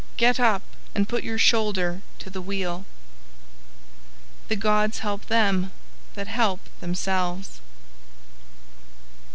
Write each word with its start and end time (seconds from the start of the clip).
Get 0.17 0.39
up 0.39 0.63
and 0.95 1.07
put 1.07 1.23
your 1.23 1.37
shoulder 1.37 2.01
to 2.17 2.31
the 2.31 2.41
wheel." 2.41 2.85
"THE 4.47 4.55
GODS 4.55 4.97
HELP 5.05 5.25
THEM 5.27 5.71
THAT 6.15 6.27
HELP 6.27 6.61
THEMSELVES." 6.79 7.61